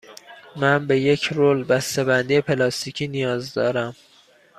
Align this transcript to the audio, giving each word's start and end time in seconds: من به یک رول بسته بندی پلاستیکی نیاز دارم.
من 0.55 0.87
به 0.87 0.99
یک 0.99 1.23
رول 1.23 1.63
بسته 1.63 2.03
بندی 2.03 2.41
پلاستیکی 2.41 3.07
نیاز 3.07 3.53
دارم. 3.53 3.95